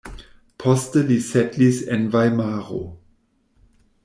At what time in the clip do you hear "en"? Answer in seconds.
1.97-2.09